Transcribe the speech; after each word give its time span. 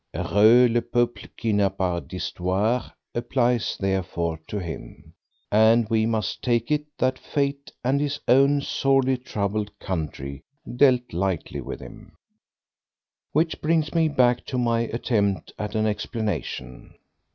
"Heureux 0.15 0.67
le 0.67 0.81
peuple 0.81 1.27
qui 1.37 1.53
n'a 1.53 1.69
pas 1.69 2.01
d'histoire" 2.01 2.91
applies, 3.13 3.77
therefore, 3.79 4.39
to 4.47 4.57
him, 4.57 5.13
and 5.51 5.87
we 5.89 6.07
must 6.07 6.41
take 6.43 6.71
it 6.71 6.85
that 6.97 7.19
Fate 7.19 7.71
and 7.83 8.01
his 8.01 8.19
own 8.27 8.61
sorely 8.61 9.15
troubled 9.15 9.77
country 9.77 10.41
dealt 10.75 11.13
lightly 11.13 11.61
with 11.61 11.79
him. 11.81 12.13
Which 13.33 13.61
brings 13.61 13.93
me 13.93 14.07
back 14.07 14.43
to 14.45 14.57
my 14.57 14.87
attempt 14.87 15.53
at 15.59 15.75
an 15.75 15.85
explanation. 15.85 16.95